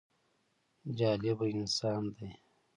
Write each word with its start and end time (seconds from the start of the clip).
جالبه 0.97 1.45
انسان 1.57 2.03
دی. 2.15 2.29